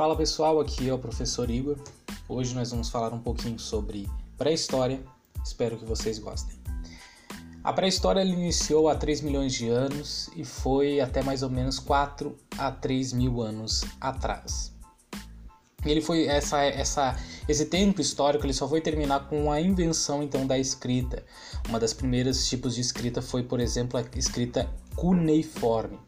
Fala 0.00 0.16
pessoal, 0.16 0.58
aqui 0.58 0.88
é 0.88 0.94
o 0.94 0.98
professor 0.98 1.50
Igor. 1.50 1.76
Hoje 2.26 2.54
nós 2.54 2.70
vamos 2.70 2.88
falar 2.88 3.12
um 3.12 3.20
pouquinho 3.20 3.58
sobre 3.58 4.08
pré-história. 4.38 4.98
Espero 5.44 5.76
que 5.76 5.84
vocês 5.84 6.18
gostem. 6.18 6.58
A 7.62 7.70
pré-história 7.70 8.24
iniciou 8.24 8.88
há 8.88 8.94
3 8.94 9.20
milhões 9.20 9.52
de 9.52 9.68
anos 9.68 10.30
e 10.34 10.42
foi 10.42 11.00
até 11.00 11.22
mais 11.22 11.42
ou 11.42 11.50
menos 11.50 11.78
4 11.78 12.34
a 12.56 12.72
3 12.72 13.12
mil 13.12 13.42
anos 13.42 13.84
atrás. 14.00 14.72
Ele 15.84 16.00
foi 16.00 16.26
essa, 16.26 16.62
essa, 16.62 17.16
esse 17.48 17.66
tempo 17.66 18.00
histórico 18.00 18.44
ele 18.44 18.52
só 18.52 18.68
foi 18.68 18.80
terminar 18.80 19.28
com 19.28 19.50
a 19.50 19.60
invenção 19.60 20.22
então 20.22 20.46
da 20.46 20.58
escrita. 20.58 21.24
Uma 21.68 21.80
das 21.80 21.92
primeiras 21.92 22.48
tipos 22.48 22.74
de 22.74 22.80
escrita 22.80 23.22
foi, 23.22 23.42
por 23.42 23.60
exemplo, 23.60 23.98
a 23.98 24.18
escrita 24.18 24.68
cuneiforme. 24.94 25.98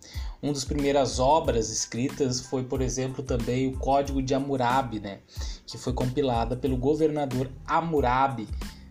Uma 0.42 0.52
das 0.52 0.64
primeiras 0.64 1.20
obras 1.20 1.70
escritas 1.70 2.40
foi, 2.40 2.64
por 2.64 2.82
exemplo, 2.82 3.22
também 3.22 3.68
o 3.68 3.78
Código 3.78 4.20
de 4.20 4.34
Hammurabi, 4.34 4.98
né, 4.98 5.20
que 5.64 5.78
foi 5.78 5.92
compilada 5.92 6.56
pelo 6.56 6.76
governador 6.76 7.48
Hammurabi, 7.64 8.48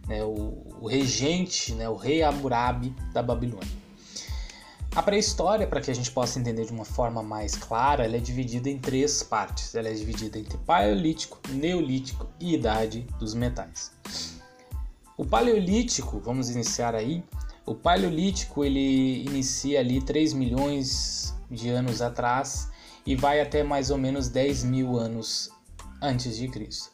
né, 0.08 0.24
o, 0.24 0.66
o 0.80 0.88
regente, 0.88 1.74
né, 1.74 1.90
o 1.90 1.96
rei 1.96 2.24
Hammurabi 2.24 2.96
da 3.14 3.22
Babilônia. 3.22 3.81
A 4.94 5.02
pré-história, 5.02 5.66
para 5.66 5.80
que 5.80 5.90
a 5.90 5.96
gente 5.96 6.12
possa 6.12 6.38
entender 6.38 6.66
de 6.66 6.74
uma 6.74 6.84
forma 6.84 7.24
mais 7.24 7.56
clara, 7.56 8.04
ela 8.04 8.18
é 8.18 8.20
dividida 8.20 8.70
em 8.70 8.78
três 8.78 9.24
partes. 9.24 9.74
Ela 9.74 9.88
é 9.88 9.94
dividida 9.94 10.38
entre 10.38 10.58
Paleolítico, 10.58 11.40
Neolítico 11.50 12.28
e 12.42 12.56
Idade 12.56 13.08
dos 13.18 13.34
Metais. 13.34 13.94
O 15.16 15.26
Paleolítico, 15.26 16.20
vamos 16.20 16.50
iniciar 16.50 16.94
aí. 16.94 17.24
O 17.66 17.74
Paleolítico 17.74 18.66
ele 18.66 19.24
inicia 19.24 19.80
ali 19.80 20.02
3 20.02 20.34
milhões 20.34 21.34
de 21.50 21.70
anos 21.70 22.02
atrás 22.02 22.70
e 23.06 23.16
vai 23.16 23.40
até 23.40 23.64
mais 23.64 23.92
ou 23.92 23.98
menos 23.98 24.28
10 24.28 24.66
mil 24.66 24.98
anos 24.98 25.50
antes 26.02 26.36
de 26.36 26.50
Cristo. 26.50 26.92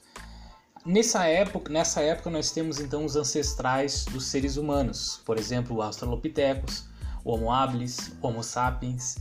Nessa 0.86 1.26
época, 1.26 1.74
nessa 1.74 2.02
época 2.02 2.30
nós 2.30 2.52
temos 2.52 2.80
então 2.80 3.04
os 3.04 3.16
ancestrais 3.16 4.06
dos 4.06 4.26
seres 4.26 4.56
humanos, 4.56 5.20
por 5.26 5.40
exemplo, 5.40 5.78
o 5.78 5.82
Australopithecus, 5.82 6.86
o 7.28 7.34
Homo 7.34 7.52
habilis, 7.52 8.14
Homo 8.22 8.42
sapiens. 8.42 9.18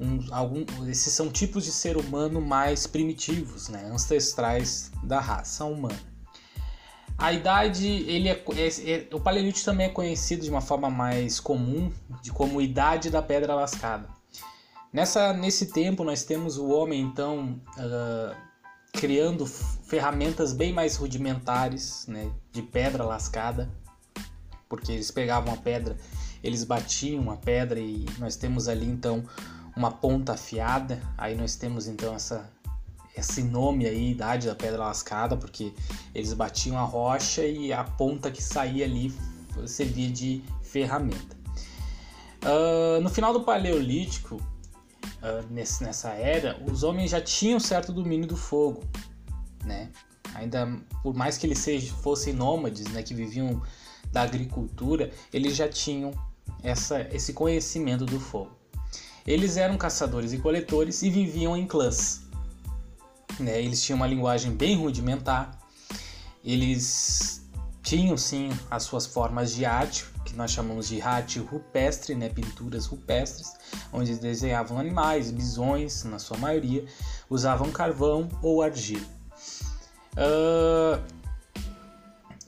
Um, 0.00 0.20
algum, 0.30 0.64
esses 0.88 1.12
são 1.12 1.30
tipos 1.30 1.64
de 1.64 1.70
ser 1.70 1.98
humano 1.98 2.40
mais 2.40 2.86
primitivos, 2.86 3.68
né, 3.68 3.90
ancestrais 3.92 4.90
da 5.02 5.20
raça 5.20 5.64
humana. 5.66 5.98
A 7.18 7.32
idade, 7.32 7.86
ele 7.86 8.28
é, 8.28 8.42
é, 8.56 8.90
é, 8.90 9.08
o 9.14 9.20
paleolítico 9.20 9.64
também 9.64 9.86
é 9.86 9.90
conhecido 9.90 10.44
de 10.44 10.50
uma 10.50 10.60
forma 10.60 10.90
mais 10.90 11.38
comum 11.38 11.92
de 12.22 12.30
como 12.30 12.60
idade 12.60 13.10
da 13.10 13.22
pedra 13.22 13.54
lascada. 13.54 14.08
Nessa, 14.92 15.32
nesse 15.32 15.66
tempo, 15.66 16.04
nós 16.04 16.24
temos 16.24 16.56
o 16.56 16.68
homem, 16.68 17.00
então, 17.02 17.60
uh, 17.78 18.36
criando 18.92 19.46
ferramentas 19.46 20.52
bem 20.54 20.72
mais 20.72 20.96
rudimentares, 20.96 22.06
né, 22.06 22.30
de 22.50 22.62
pedra 22.62 23.04
lascada, 23.04 23.70
porque 24.68 24.92
eles 24.92 25.10
pegavam 25.10 25.52
a 25.54 25.56
pedra, 25.56 25.96
eles 26.46 26.62
batiam 26.62 27.30
a 27.30 27.36
pedra 27.36 27.80
e 27.80 28.06
nós 28.18 28.36
temos 28.36 28.68
ali, 28.68 28.86
então, 28.86 29.24
uma 29.76 29.90
ponta 29.90 30.34
afiada. 30.34 31.02
Aí 31.18 31.34
nós 31.34 31.56
temos, 31.56 31.88
então, 31.88 32.14
essa, 32.14 32.48
esse 33.16 33.42
nome 33.42 33.84
aí, 33.84 34.12
idade 34.12 34.46
da 34.46 34.54
pedra 34.54 34.84
lascada, 34.84 35.36
porque 35.36 35.72
eles 36.14 36.32
batiam 36.32 36.78
a 36.78 36.84
rocha 36.84 37.44
e 37.44 37.72
a 37.72 37.82
ponta 37.82 38.30
que 38.30 38.42
saía 38.42 38.84
ali 38.84 39.12
servia 39.66 40.08
de 40.08 40.42
ferramenta. 40.62 41.36
Uh, 42.44 43.00
no 43.00 43.10
final 43.10 43.32
do 43.32 43.40
Paleolítico, 43.40 44.36
uh, 44.36 45.44
nesse, 45.50 45.82
nessa 45.82 46.10
era, 46.10 46.62
os 46.70 46.84
homens 46.84 47.10
já 47.10 47.20
tinham 47.20 47.58
certo 47.58 47.92
domínio 47.92 48.28
do 48.28 48.36
fogo, 48.36 48.84
né? 49.64 49.90
Ainda 50.34 50.78
por 51.02 51.14
mais 51.14 51.38
que 51.38 51.46
eles 51.46 51.58
sejam, 51.58 51.96
fossem 51.96 52.32
nômades, 52.32 52.86
né, 52.88 53.02
que 53.02 53.14
viviam 53.14 53.62
da 54.12 54.22
agricultura, 54.22 55.10
eles 55.32 55.56
já 55.56 55.68
tinham 55.68 56.12
essa, 56.66 57.06
esse 57.12 57.32
conhecimento 57.32 58.04
do 58.04 58.18
fogo. 58.18 58.50
Eles 59.24 59.56
eram 59.56 59.78
caçadores 59.78 60.32
e 60.32 60.38
coletores 60.38 61.02
e 61.02 61.10
viviam 61.10 61.56
em 61.56 61.66
clãs. 61.66 62.22
Né? 63.38 63.62
Eles 63.62 63.82
tinham 63.82 63.96
uma 63.96 64.06
linguagem 64.06 64.52
bem 64.52 64.76
rudimentar. 64.76 65.58
Eles 66.44 67.48
tinham 67.82 68.16
sim 68.16 68.50
as 68.68 68.82
suas 68.82 69.06
formas 69.06 69.54
de 69.54 69.64
arte, 69.64 70.06
que 70.24 70.34
nós 70.34 70.50
chamamos 70.50 70.88
de 70.88 71.00
arte 71.00 71.38
rupestre, 71.38 72.16
né, 72.16 72.28
pinturas 72.28 72.86
rupestres, 72.86 73.52
onde 73.92 74.16
desenhavam 74.16 74.78
animais, 74.78 75.30
bisões, 75.30 76.02
na 76.02 76.18
sua 76.18 76.36
maioria, 76.36 76.84
usavam 77.30 77.70
carvão 77.70 78.28
ou 78.42 78.60
argila. 78.60 79.06
Uh, 80.16 81.00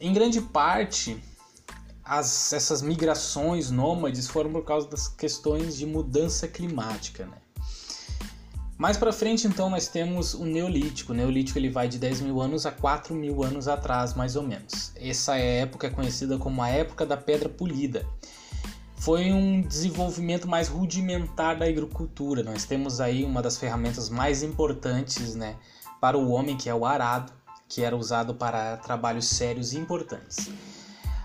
em 0.00 0.12
grande 0.12 0.40
parte, 0.40 1.22
as, 2.08 2.52
essas 2.54 2.80
migrações 2.80 3.70
nômades 3.70 4.26
foram 4.26 4.50
por 4.50 4.64
causa 4.64 4.88
das 4.88 5.06
questões 5.06 5.76
de 5.76 5.84
mudança 5.84 6.48
climática, 6.48 7.26
né? 7.26 7.36
Mais 8.78 8.96
para 8.96 9.12
frente, 9.12 9.46
então, 9.46 9.68
nós 9.68 9.88
temos 9.88 10.34
o 10.34 10.44
Neolítico. 10.44 11.12
O 11.12 11.14
Neolítico 11.14 11.58
ele 11.58 11.68
vai 11.68 11.88
de 11.88 11.98
10 11.98 12.20
mil 12.20 12.40
anos 12.40 12.64
a 12.64 12.70
4 12.70 13.12
mil 13.12 13.42
anos 13.42 13.66
atrás, 13.66 14.14
mais 14.14 14.36
ou 14.36 14.42
menos. 14.44 14.92
Essa 14.94 15.36
época 15.36 15.88
é 15.88 15.90
conhecida 15.90 16.38
como 16.38 16.62
a 16.62 16.68
época 16.68 17.04
da 17.04 17.16
pedra 17.16 17.48
polida. 17.48 18.06
Foi 18.94 19.32
um 19.32 19.62
desenvolvimento 19.62 20.46
mais 20.46 20.68
rudimentar 20.68 21.58
da 21.58 21.66
agricultura. 21.66 22.44
Nós 22.44 22.64
temos 22.64 23.00
aí 23.00 23.24
uma 23.24 23.42
das 23.42 23.58
ferramentas 23.58 24.08
mais 24.08 24.44
importantes 24.44 25.34
né, 25.34 25.56
para 26.00 26.16
o 26.16 26.30
homem, 26.30 26.56
que 26.56 26.70
é 26.70 26.74
o 26.74 26.86
arado, 26.86 27.32
que 27.68 27.82
era 27.82 27.96
usado 27.96 28.32
para 28.32 28.76
trabalhos 28.76 29.26
sérios 29.26 29.72
e 29.72 29.78
importantes. 29.78 30.50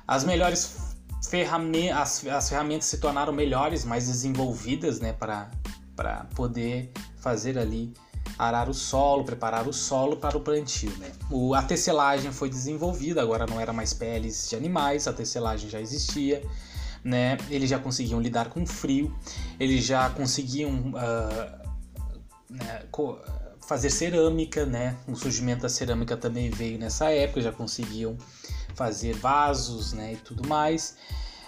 As 0.08 0.24
melhores 0.24 0.96
ferramentas, 1.30 1.98
as, 1.98 2.28
as 2.28 2.50
ferramentas 2.50 2.86
se 2.86 2.98
tornaram 2.98 3.34
melhores, 3.34 3.86
mais 3.86 4.08
desenvolvidas 4.08 5.00
né, 5.00 5.14
para 5.14 6.26
poder 6.36 6.92
fazer 7.18 7.58
ali 7.58 7.94
arar 8.38 8.70
o 8.70 8.74
solo, 8.74 9.24
preparar 9.24 9.68
o 9.68 9.74
solo 9.74 10.18
para 10.18 10.38
o 10.38 10.42
plantio. 10.42 10.92
Né? 10.98 11.12
O, 11.30 11.54
a 11.54 11.62
tecelagem 11.62 12.32
foi 12.32 12.50
desenvolvida, 12.50 13.22
agora 13.22 13.46
não 13.46 13.60
era 13.60 13.72
mais 13.72 13.94
peles 13.94 14.50
de 14.50 14.56
animais, 14.56 15.08
a 15.08 15.14
tecelagem 15.14 15.70
já 15.70 15.80
existia. 15.80 16.44
Né? 17.04 17.38
Eles 17.50 17.70
já 17.70 17.78
conseguiam 17.78 18.20
lidar 18.22 18.50
com 18.50 18.66
frio, 18.66 19.14
eles 19.60 19.84
já 19.86 20.10
conseguiam 20.10 20.92
uh, 20.92 21.64
né, 22.50 22.84
fazer 23.68 23.90
cerâmica, 23.90 24.66
né? 24.66 24.96
O 25.06 25.16
surgimento 25.16 25.64
da 25.64 25.70
cerâmica 25.70 26.16
também 26.16 26.50
veio 26.50 26.80
nessa 26.80 27.10
época, 27.12 27.42
já 27.42 27.52
conseguiam 27.52 28.18
fazer 28.76 29.16
vasos, 29.16 29.94
né, 29.94 30.14
e 30.14 30.18
tudo 30.18 30.48
mais. 30.48 30.98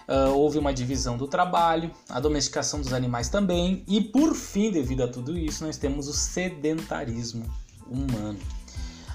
Uh, 0.08 0.30
houve 0.36 0.60
uma 0.60 0.72
divisão 0.72 1.18
do 1.18 1.28
trabalho, 1.28 1.92
a 2.08 2.20
domesticação 2.20 2.80
dos 2.80 2.94
animais 2.94 3.28
também, 3.28 3.84
e 3.88 4.00
por 4.00 4.36
fim, 4.36 4.72
devido 4.72 5.04
a 5.04 5.08
tudo 5.08 5.36
isso, 5.36 5.66
nós 5.66 5.78
temos 5.78 6.08
o 6.08 6.14
sedentarismo 6.14 7.46
humano. 7.88 8.38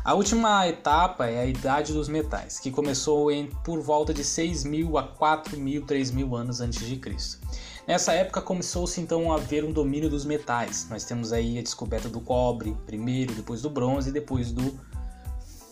A 0.02 0.14
última 0.14 0.66
etapa 0.66 1.26
é 1.26 1.40
a 1.40 1.46
Idade 1.46 1.92
dos 1.92 2.08
Metais, 2.08 2.58
que 2.58 2.70
começou 2.70 3.30
em, 3.30 3.46
por 3.62 3.80
volta 3.82 4.14
de 4.14 4.24
6 4.24 4.64
mil 4.64 4.96
a 4.96 5.02
4 5.02 5.58
mil, 5.58 5.84
3 5.84 6.10
mil 6.10 6.34
anos 6.34 6.60
antes 6.60 6.86
de 6.86 6.96
Cristo. 6.96 7.38
Nessa 7.86 8.12
época 8.12 8.40
começou-se 8.40 9.00
então 9.00 9.30
a 9.30 9.36
haver 9.36 9.64
um 9.64 9.72
domínio 9.72 10.08
dos 10.08 10.24
metais. 10.24 10.86
Nós 10.88 11.04
temos 11.04 11.32
aí 11.32 11.58
a 11.58 11.62
descoberta 11.62 12.08
do 12.08 12.20
cobre 12.20 12.74
primeiro, 12.86 13.34
depois 13.34 13.60
do 13.60 13.68
bronze 13.68 14.08
e 14.08 14.12
depois 14.12 14.50
do 14.52 14.78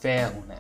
ferro, 0.01 0.45
né? 0.47 0.59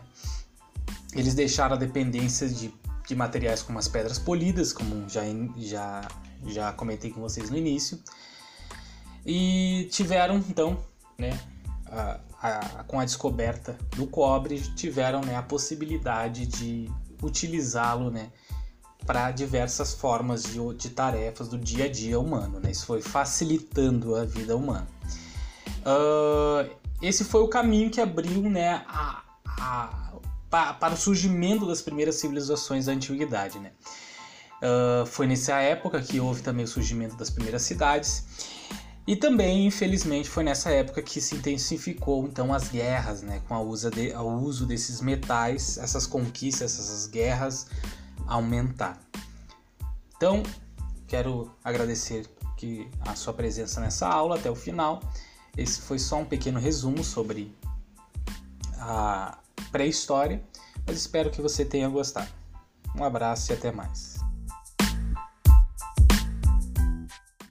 Eles 1.14 1.34
deixaram 1.34 1.74
a 1.74 1.78
dependência 1.78 2.48
de 2.48 2.72
de 3.08 3.14
materiais 3.14 3.62
como 3.62 3.78
as 3.78 3.88
pedras 3.88 4.18
polidas, 4.18 4.70
como 4.70 5.08
já, 5.08 5.22
já, 5.56 6.06
já 6.46 6.72
comentei 6.74 7.10
com 7.10 7.22
vocês 7.22 7.48
no 7.48 7.56
início. 7.56 7.98
E 9.24 9.88
tiveram 9.90 10.36
então, 10.36 10.78
né, 11.16 11.40
a, 11.86 12.20
a, 12.42 12.84
com 12.84 13.00
a 13.00 13.06
descoberta 13.06 13.78
do 13.96 14.06
cobre, 14.06 14.60
tiveram 14.76 15.22
né, 15.22 15.36
a 15.36 15.42
possibilidade 15.42 16.44
de 16.44 16.90
utilizá-lo 17.22 18.10
né, 18.10 18.30
para 19.06 19.30
diversas 19.30 19.94
formas 19.94 20.42
de, 20.42 20.58
de, 20.74 20.90
tarefas 20.90 21.48
do 21.48 21.56
dia 21.56 21.86
a 21.86 21.88
dia 21.90 22.20
humano. 22.20 22.60
Né? 22.60 22.70
Isso 22.70 22.84
foi 22.84 23.00
facilitando 23.00 24.16
a 24.16 24.26
vida 24.26 24.54
humana. 24.54 24.86
Uh, 25.80 26.70
esse 27.00 27.24
foi 27.24 27.40
o 27.40 27.48
caminho 27.48 27.90
que 27.90 28.02
abriu 28.02 28.42
né, 28.42 28.84
a, 28.86 29.22
a 29.46 30.08
para 30.50 30.94
o 30.94 30.96
surgimento 30.96 31.66
das 31.66 31.82
primeiras 31.82 32.16
civilizações 32.16 32.86
da 32.86 32.92
antiguidade. 32.92 33.58
Né? 33.58 33.72
Uh, 34.62 35.06
foi 35.06 35.26
nessa 35.26 35.60
época 35.60 36.00
que 36.00 36.18
houve 36.20 36.42
também 36.42 36.64
o 36.64 36.68
surgimento 36.68 37.16
das 37.16 37.30
primeiras 37.30 37.62
cidades. 37.62 38.24
E 39.06 39.16
também, 39.16 39.66
infelizmente, 39.66 40.28
foi 40.28 40.44
nessa 40.44 40.70
época 40.70 41.00
que 41.00 41.18
se 41.18 41.34
intensificou 41.34 42.26
então 42.26 42.52
as 42.52 42.68
guerras, 42.68 43.22
né, 43.22 43.40
com 43.48 43.54
a 43.54 43.60
uso, 43.60 43.90
de, 43.90 44.12
o 44.12 44.38
uso 44.40 44.66
desses 44.66 45.00
metais, 45.00 45.78
essas 45.78 46.06
conquistas, 46.06 46.78
essas 46.78 47.06
guerras 47.06 47.68
aumentaram. 48.26 49.00
Então, 50.14 50.42
quero 51.06 51.50
agradecer 51.64 52.26
que 52.54 52.90
a 53.00 53.14
sua 53.14 53.32
presença 53.32 53.80
nessa 53.80 54.06
aula 54.06 54.36
até 54.36 54.50
o 54.50 54.54
final. 54.54 55.00
Esse 55.56 55.80
foi 55.80 55.98
só 55.98 56.16
um 56.16 56.24
pequeno 56.26 56.60
resumo 56.60 57.02
sobre 57.02 57.56
a 58.74 59.38
pré-história, 59.70 60.42
mas 60.86 60.96
espero 60.96 61.30
que 61.30 61.40
você 61.40 61.64
tenha 61.64 61.88
gostado. 61.88 62.28
Um 62.96 63.04
abraço 63.04 63.52
e 63.52 63.54
até 63.54 63.70
mais. 63.70 64.17